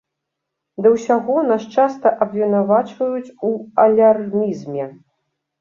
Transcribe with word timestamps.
Да 0.85 0.91
ўсяго 0.93 1.35
нас 1.49 1.67
часта 1.81 2.13
абвінавачваюць 2.27 3.33
у 3.51 3.55
алярмізме. 3.87 4.91